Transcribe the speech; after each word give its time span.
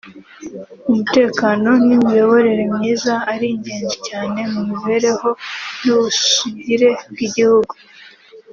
umutekano 0.89 1.69
n’imiyoborere 1.85 2.63
myiza 2.75 3.13
ari 3.33 3.45
ingenzi 3.53 3.97
cyane 4.07 4.39
mu 4.51 4.61
mibereho 4.69 5.29
n’ubusugire 5.83 6.89
bw’igihugu 7.11 7.73